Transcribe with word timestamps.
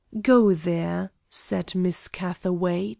"Go 0.19 0.55
there," 0.55 1.11
said 1.29 1.75
Miss 1.75 2.07
Catherwaight. 2.07 2.89